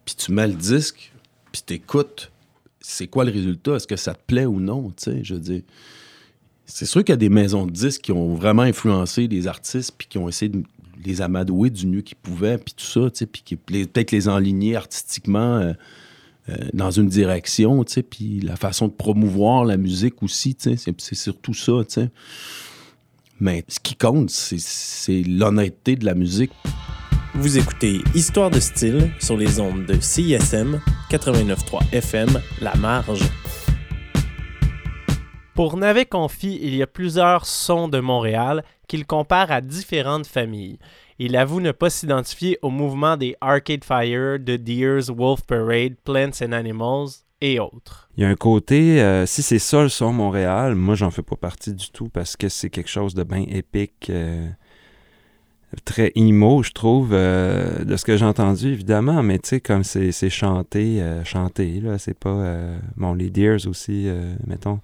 [0.05, 1.12] puis tu mets le disque,
[1.51, 2.30] puis t'écoutes
[2.89, 3.76] c'est quoi le résultat?
[3.76, 4.93] Est-ce que ça te plaît ou non?
[5.22, 5.61] Je
[6.68, 9.93] c'est sûr qu'il y a des maisons de disques qui ont vraiment influencé les artistes
[9.97, 10.62] puis qui ont essayé de
[11.05, 15.72] les amadouer du mieux qu'ils pouvaient, puis tout ça, puis peut-être les enligner artistiquement euh,
[16.72, 21.72] dans une direction, puis la façon de promouvoir la musique aussi, c'est surtout ça,
[23.40, 26.53] Mais ce qui compte, c'est l'honnêteté de la musique.
[27.34, 30.80] Vous écoutez Histoire de style sur les ondes de CISM
[31.11, 33.24] 89.3 FM La Marge.
[35.55, 40.78] Pour Navet Confi, il y a plusieurs sons de Montréal qu'il compare à différentes familles.
[41.18, 46.42] Il avoue ne pas s'identifier au mouvement des Arcade Fire, The Deers, Wolf Parade, Plants
[46.42, 47.08] and Animals
[47.40, 48.08] et autres.
[48.16, 51.22] Il y a un côté, euh, si c'est ça le son Montréal, moi j'en fais
[51.22, 54.10] pas partie du tout parce que c'est quelque chose de bien épique.
[54.10, 54.48] Euh,
[55.84, 59.84] très emo, je trouve, euh, de ce que j'ai entendu, évidemment, mais tu sais, comme
[59.84, 62.56] c'est chanté, chanté, là, c'est pas...
[62.96, 64.08] Bon, les Deers aussi,
[64.46, 64.76] mettons,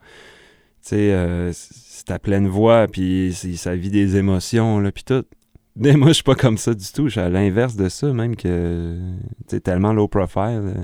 [0.84, 5.24] tu sais, c'est à pleine voix, puis ça vit des émotions, là, puis tout.
[5.76, 8.12] Mais moi, je suis pas comme ça du tout, je suis à l'inverse de ça,
[8.12, 8.98] même que,
[9.48, 10.74] tu tellement low profile.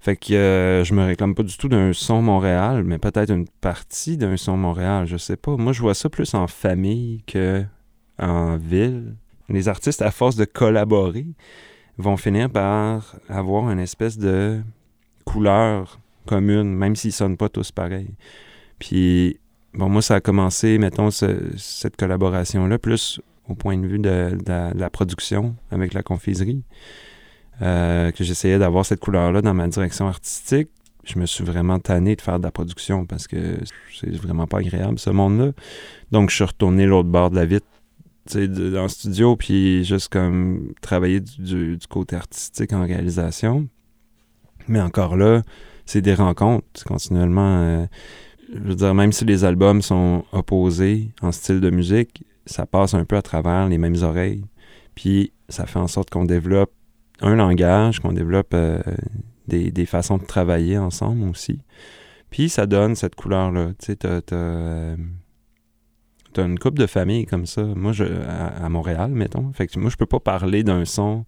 [0.00, 4.16] Fait que je me réclame pas du tout d'un son Montréal, mais peut-être une partie
[4.16, 5.56] d'un son Montréal, je sais pas.
[5.56, 7.64] Moi, je vois ça plus en famille que
[8.20, 9.16] en ville,
[9.48, 11.26] les artistes, à force de collaborer,
[11.98, 14.60] vont finir par avoir une espèce de
[15.24, 18.14] couleur commune, même s'ils sonnent pas tous pareils.
[18.78, 19.40] Puis,
[19.74, 24.90] bon, moi, ça a commencé, mettons, cette collaboration-là, plus au point de vue de, la
[24.90, 26.62] production avec la confiserie,
[27.62, 30.68] euh, que j'essayais d'avoir cette couleur-là dans ma direction artistique.
[31.04, 33.58] Je me suis vraiment tanné de faire de la production parce que
[33.98, 35.52] c'est vraiment pas agréable, ce monde-là.
[36.12, 37.66] Donc, je suis retourné l'autre bord de la vitre
[38.34, 43.68] dans le studio, puis juste comme travailler du, côté artistique en réalisation.
[44.68, 45.42] Mais encore là,
[45.86, 47.60] c'est des rencontres continuellement.
[47.62, 47.86] Euh,
[48.52, 52.94] je veux dire, même si les albums sont opposés en style de musique, ça passe
[52.94, 54.44] un peu à travers les mêmes oreilles.
[54.94, 56.72] Puis ça fait en sorte qu'on développe
[57.20, 58.80] un langage, qu'on développe euh,
[59.46, 61.60] des, façons de travailler ensemble aussi.
[62.30, 63.68] Puis ça donne cette couleur-là.
[63.78, 64.96] Tu sais, t'as, euh,
[66.32, 67.62] t'as une couple de familles comme ça.
[67.62, 69.52] Moi, je, à, Montréal, mettons.
[69.52, 71.24] Fait que moi, je peux pas parler d'un son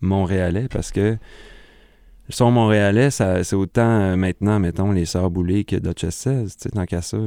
[0.00, 1.16] montréalais parce que
[2.28, 6.62] le son montréalais, c'est autant euh, maintenant, mettons, les Sœurs Boulées que Duchess 16, tu
[6.62, 7.18] sais, tant qu'à ça.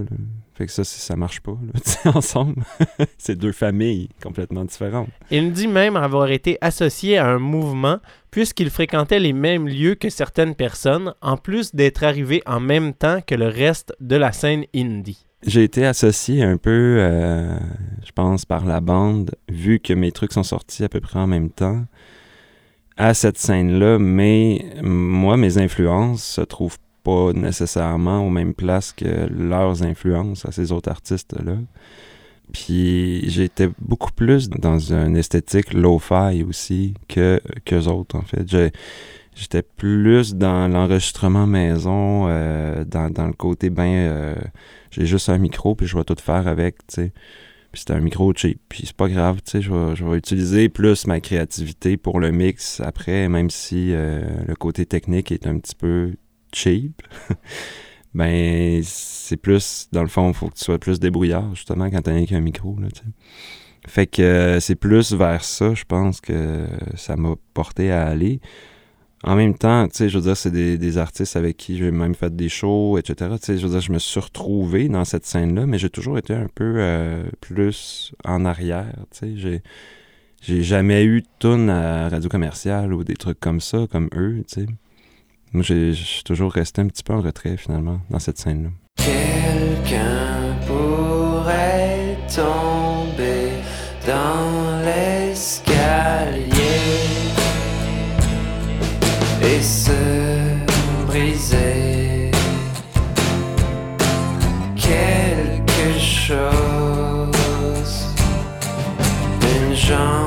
[0.53, 2.63] Fait que ça, ça marche pas, là, ensemble.
[3.17, 5.09] c'est deux familles complètement différentes.
[5.31, 7.99] Il me dit même avoir été associé à un mouvement
[8.31, 13.19] puisqu'il fréquentait les mêmes lieux que certaines personnes, en plus d'être arrivé en même temps
[13.25, 15.25] que le reste de la scène indie.
[15.45, 17.57] J'ai été associé un peu, euh,
[18.03, 21.27] je pense, par la bande, vu que mes trucs sont sortis à peu près en
[21.27, 21.85] même temps,
[22.97, 29.27] à cette scène-là, mais moi, mes influences se trouvent pas nécessairement aux mêmes places que
[29.29, 31.57] leurs influences à ces autres artistes-là.
[32.51, 38.45] Puis j'étais beaucoup plus dans une esthétique low-fi aussi que qu'eux autres, en fait.
[39.35, 43.91] J'étais plus dans l'enregistrement maison, euh, dans, dans, le côté bien...
[43.91, 44.35] Euh,
[44.91, 47.11] j'ai juste un micro, puis je vais tout faire avec, tu sais.
[47.75, 48.61] Puis c'est un micro cheap.
[48.69, 52.79] Puis c'est pas grave, tu sais, je vais, utiliser plus ma créativité pour le mix
[52.79, 56.13] après, même si euh, le côté technique est un petit peu
[56.53, 57.01] cheap.
[58.13, 62.13] ben, c'est plus, dans le fond, faut que tu sois plus débrouillard, justement, quand t'as
[62.13, 63.09] rien qu'un micro, là, tu sais.
[63.89, 68.39] Fait que euh, c'est plus vers ça, je pense, que ça m'a porté à aller.
[69.23, 71.89] En même temps, tu sais, je veux dire, c'est des, des artistes avec qui j'ai
[71.91, 73.31] même fait des shows, etc.
[73.39, 76.17] Tu sais, je veux dire, je me suis retrouvé dans cette scène-là, mais j'ai toujours
[76.17, 79.33] été un peu euh, plus en arrière, tu sais.
[79.35, 79.63] J'ai,
[80.41, 84.43] j'ai jamais eu de tune à radio commerciale ou des trucs comme ça, comme eux,
[84.47, 84.67] tu sais.
[85.53, 88.69] Moi, je suis toujours resté un petit peu en retrait, finalement, dans cette scène-là.
[88.97, 93.51] Quelqu'un pourrait tomber
[94.05, 94.54] dans
[99.57, 99.91] et se
[101.07, 102.31] briser.
[104.75, 106.55] Quelque chose,
[109.41, 110.24] une jambe,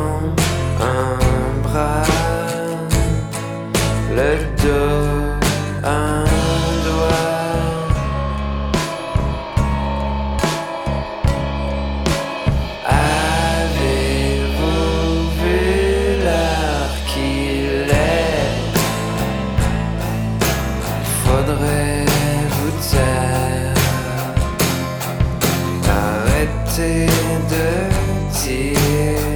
[26.79, 27.07] Arrêtez
[27.51, 29.28] de dire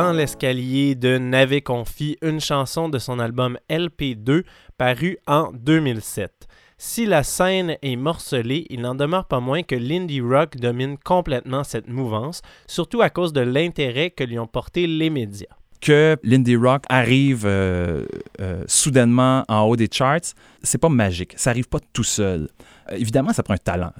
[0.00, 4.44] Dans l'escalier de Navet Confi, une chanson de son album LP2
[4.78, 6.48] paru en 2007.
[6.78, 11.64] Si la scène est morcelée, il n'en demeure pas moins que l'indie rock domine complètement
[11.64, 15.54] cette mouvance, surtout à cause de l'intérêt que lui ont porté les médias.
[15.82, 18.06] que l'indie rock arrive euh,
[18.40, 20.32] euh, soudainement en haut des charts,
[20.62, 21.34] c'est pas magique.
[21.36, 22.48] Ça arrive pas tout seul.
[22.90, 23.92] Euh, évidemment, ça prend un talent.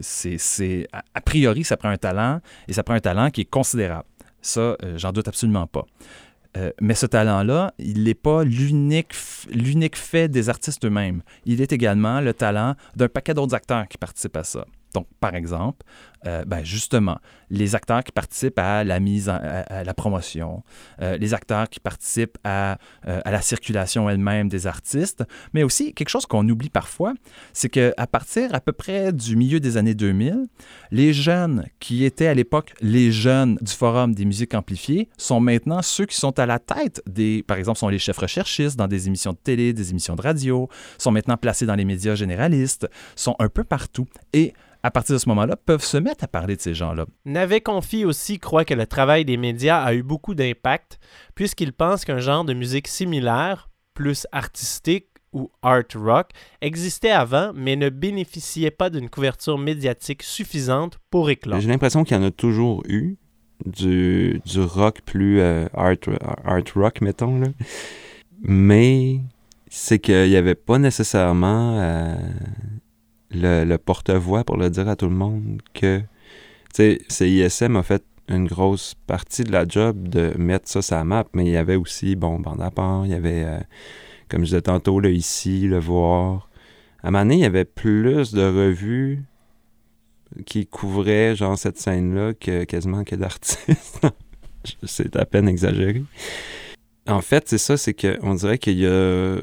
[0.00, 4.06] C'est, a priori, ça prend un talent et ça prend un talent qui est considérable.
[4.44, 5.86] Ça, euh, j'en doute absolument pas.
[6.56, 9.14] Euh, mais ce talent-là, il n'est pas l'unique,
[9.50, 11.22] l'unique fait des artistes eux-mêmes.
[11.46, 14.66] Il est également le talent d'un paquet d'autres acteurs qui participent à ça.
[14.92, 15.84] Donc, par exemple,
[16.26, 17.18] euh, ben justement,
[17.50, 20.62] les acteurs qui participent à la mise, à la promotion,
[21.00, 25.92] euh, les acteurs qui participent à, euh, à la circulation elle-même des artistes, mais aussi
[25.92, 27.14] quelque chose qu'on oublie parfois,
[27.52, 30.46] c'est qu'à partir à peu près du milieu des années 2000,
[30.90, 35.82] les jeunes qui étaient à l'époque les jeunes du Forum des musiques amplifiées sont maintenant
[35.82, 39.06] ceux qui sont à la tête des, par exemple, sont les chefs recherchistes dans des
[39.06, 40.68] émissions de télé, des émissions de radio,
[40.98, 44.06] sont maintenant placés dans les médias généralistes, sont un peu partout.
[44.32, 44.54] Et
[44.84, 47.06] à partir de ce moment-là, peuvent se mettre à parler de ces gens-là.
[47.24, 50.98] Navet Confi aussi croit que le travail des médias a eu beaucoup d'impact,
[51.34, 57.76] puisqu'il pense qu'un genre de musique similaire, plus artistique ou art rock, existait avant, mais
[57.76, 61.60] ne bénéficiait pas d'une couverture médiatique suffisante pour éclore.
[61.60, 63.16] J'ai l'impression qu'il y en a toujours eu
[63.66, 65.96] du, du rock plus euh, art,
[66.44, 67.40] art rock, mettons.
[67.40, 67.48] Là.
[68.42, 69.20] Mais
[69.68, 72.14] c'est qu'il n'y avait pas nécessairement euh,
[73.34, 76.00] le, porte-voix pour le dire à tout le monde que.
[76.74, 80.96] Tu sais, CISM a fait une grosse partie de la job de mettre ça sur
[80.96, 83.60] la map, mais il y avait aussi, bon, bande à part, il y avait, euh,
[84.28, 86.48] comme je disais tantôt, le ici, le voir.
[87.02, 89.22] À un moment donné, il y avait plus de revues
[90.46, 94.00] qui couvraient, genre, cette scène-là que quasiment que d'artistes.
[94.82, 96.02] c'est à peine exagéré.
[97.06, 99.36] En fait, c'est ça, c'est qu'on dirait qu'il y a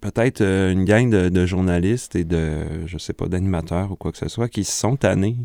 [0.00, 4.18] peut-être euh, une gang de, journalistes et de, je sais pas, d'animateurs ou quoi que
[4.18, 5.36] ce soit qui se sont tannés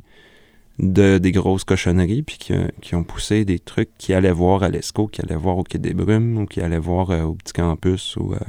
[0.80, 4.70] de des grosses cochonneries, puis qui, qui, ont poussé des trucs qui allaient voir à
[4.70, 7.54] l'ESCO, qui allaient voir au Quai des Brumes, ou qui allaient voir euh, au Petit
[7.54, 8.18] Campus.
[8.18, 8.40] ou euh,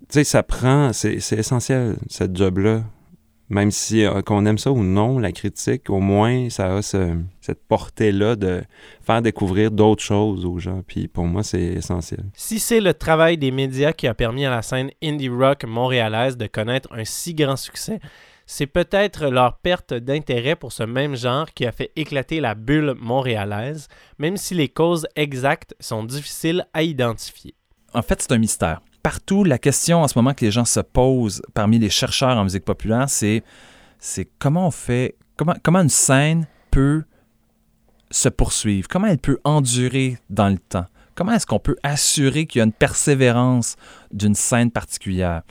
[0.00, 0.92] Tu sais, ça prend...
[0.92, 2.84] C'est essentiel, cette job-là.
[3.48, 7.16] Même si euh, qu'on aime ça ou non, la critique, au moins, ça a ce,
[7.40, 8.62] cette portée-là de
[9.02, 10.82] faire découvrir d'autres choses aux gens.
[10.86, 12.24] Puis pour moi, c'est essentiel.
[12.34, 16.36] Si c'est le travail des médias qui a permis à la scène indie rock montréalaise
[16.36, 18.00] de connaître un si grand succès,
[18.46, 22.94] c'est peut-être leur perte d'intérêt pour ce même genre qui a fait éclater la bulle
[22.98, 23.88] montréalaise,
[24.18, 27.54] même si les causes exactes sont difficiles à identifier.
[27.92, 28.80] En fait, c'est un mystère.
[29.06, 32.42] Partout, la question en ce moment que les gens se posent parmi les chercheurs en
[32.42, 33.44] musique populaire, c'est,
[34.40, 37.04] comment on fait, comment, comment une scène peut
[38.10, 40.86] se poursuivre, comment elle peut endurer dans le temps?
[41.14, 43.76] Comment est-ce qu'on peut assurer qu'il y a une persévérance
[44.10, 45.42] d'une scène particulière?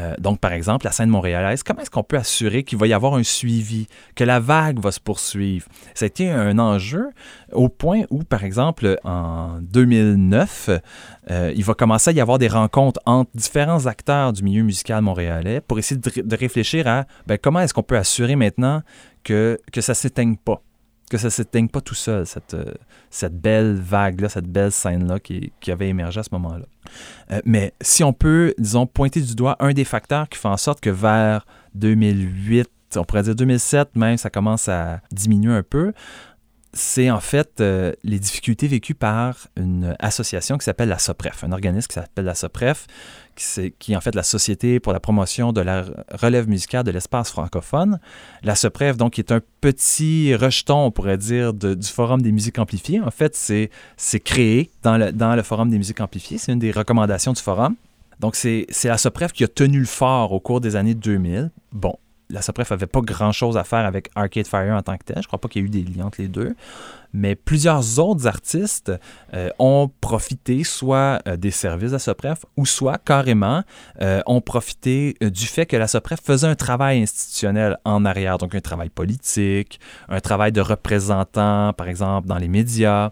[0.00, 2.92] Euh, donc, par exemple, la scène montréalaise, comment est-ce qu'on peut assurer qu'il va y
[2.92, 5.66] avoir un suivi, que la vague va se poursuivre?
[6.00, 7.10] Été un enjeu
[7.52, 10.70] au point où, par exemple, en 2009,
[11.30, 15.02] euh, il va commencer à y avoir des rencontres entre différents acteurs du milieu musical
[15.02, 18.82] montréalais pour essayer de, réfléchir à ben, comment est-ce qu'on peut assurer maintenant
[19.24, 20.62] que, que ça ne s'éteigne pas?
[21.10, 22.72] Que ça ne s'éteigne pas tout seul, cette, euh,
[23.10, 26.64] cette belle vague-là, cette belle scène-là qui, qui, avait émergé à ce moment-là.
[27.32, 30.56] Euh, mais si on peut, disons, pointer du doigt un des facteurs qui fait en
[30.56, 31.44] sorte que vers
[31.74, 35.92] 2008, on pourrait dire 2007 même, ça commence à diminuer un peu,
[36.72, 41.50] c'est en fait euh, les difficultés vécues par une association qui s'appelle la SOPREF, un
[41.50, 42.86] organisme qui s'appelle la SOPREF,
[43.36, 46.90] qui, qui, est en fait la Société pour la promotion de la relève musicale de
[46.90, 47.98] l'espace francophone.
[48.42, 53.00] La SOPREF, donc, est un petit rejeton, on pourrait dire, du Forum des musiques amplifiées.
[53.00, 56.38] En fait, c'est créé dans le, dans le Forum des musiques amplifiées.
[56.38, 57.76] C'est une des recommandations du Forum.
[58.20, 61.50] Donc, c'est la SOPREF qui a tenu le fort au cours des années 2000.
[61.72, 61.96] Bon,
[62.30, 65.22] la SOPREF n'avait pas grand-chose à faire avec Arcade Fire en tant que tel.
[65.22, 66.54] Je crois pas qu'il y ait eu des liens entre les deux.
[67.12, 68.92] Mais plusieurs autres artistes
[69.34, 73.62] euh, ont profité soit euh, des services de la SOPREF ou soit carrément
[74.00, 78.54] euh, ont profité du fait que la SOPREF faisait un travail institutionnel en arrière, donc
[78.54, 83.10] un travail politique, un travail de représentant, par exemple, dans les médias,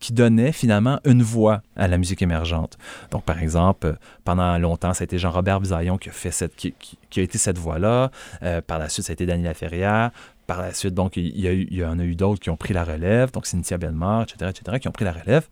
[0.00, 2.78] qui donnait finalement une voix à la musique émergente.
[3.10, 8.10] Donc, par exemple, pendant longtemps, ça a été Jean-Robert Bisaillon qui a, été cette voix-là.
[8.42, 10.10] Euh, par la suite, ça a été Daniela Ferrière.
[10.46, 13.32] Par la suite, donc, il y en a eu d'autres qui ont pris la relève,
[13.32, 15.48] donc Cynthia Bellemare, etc., etc., qui ont pris la relève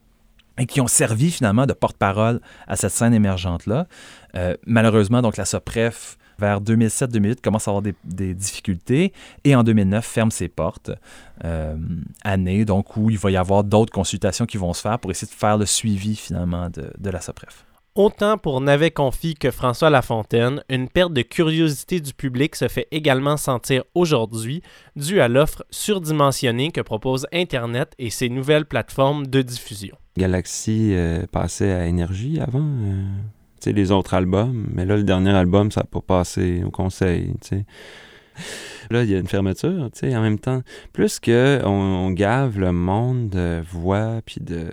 [0.56, 3.86] et qui ont servi finalement de porte-parole à cette scène émergente-là.
[4.36, 9.12] Euh, malheureusement, donc, la SOPREF vers 2007-2008, commence à avoir des, difficultés
[9.44, 10.90] et en 2009 ferme ses portes.
[11.44, 11.76] Euh,
[12.22, 15.30] année donc où il va y avoir d'autres consultations qui vont se faire pour essayer
[15.30, 17.64] de faire le suivi finalement de, de la SOPREF.
[17.96, 22.88] Autant pour Navet Confi que François Lafontaine, une perte de curiosité du public se fait
[22.90, 24.62] également sentir aujourd'hui
[24.96, 29.96] due à l'offre surdimensionnée que propose Internet et ses nouvelles plateformes de diffusion.
[30.16, 32.64] Galaxy euh, passait à énergie avant.
[32.64, 33.04] Euh,
[33.66, 34.66] les autres albums.
[34.72, 37.34] Mais là, le dernier album, ça n'a pas passé au conseil.
[38.90, 40.62] Là, il y a une fermeture, en même temps.
[40.92, 44.70] Plus que on, gave le monde de voix, puis de...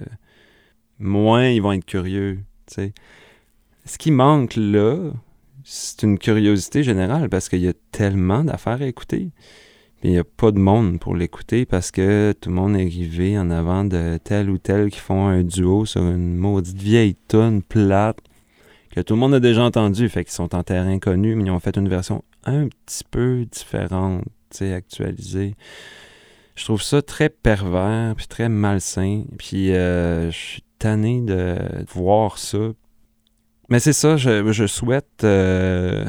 [0.99, 5.11] Moins ils vont être curieux, Ce qui manque là,
[5.63, 9.29] c'est une curiosité générale, parce qu'il y a tellement d'affaires à écouter.
[10.03, 13.37] Il n'y a pas de monde pour l'écouter parce que tout le monde est arrivé
[13.37, 17.61] en avant de tel ou tel qui font un duo sur une maudite vieille tonne
[17.61, 18.17] plate
[18.91, 21.51] que tout le monde a déjà entendu, fait qu'ils sont en terrain connu, mais ils
[21.51, 24.23] ont fait une version un petit peu différente,
[24.59, 25.55] actualisée.
[26.55, 31.57] Je trouve ça très pervers, puis très malsain, puis euh, je suis tanné de
[31.93, 32.73] voir ça.
[33.69, 36.05] Mais c'est ça, je, souhaite euh,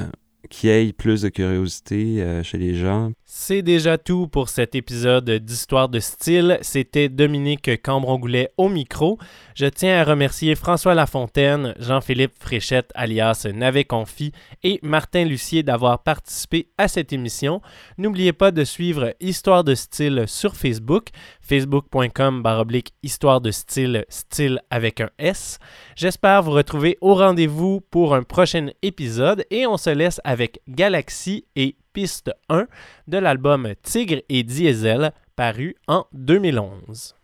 [0.51, 3.13] qu'il y ait plus de curiosité euh, chez les gens.
[3.35, 6.59] C'est déjà tout pour cet épisode d'Histoire de style.
[6.61, 9.19] C'était Dominique Cambron-Goulet au micro.
[9.55, 16.03] Je tiens à remercier François Lafontaine, Jean-Philippe Fréchette alias Navet Confi et Martin Lucier d'avoir
[16.03, 17.63] participé à cette émission.
[17.97, 21.07] N'oubliez pas de suivre Histoire de style sur Facebook,
[21.41, 25.59] facebook.com baroblique Histoire de style, style avec un S.
[25.97, 31.47] J'espère vous retrouver au rendez-vous pour un prochain épisode et on se laisse avec Galaxy
[31.57, 32.67] et piste 1
[33.07, 37.15] de l'album Tigre et Diesel paru en 2011.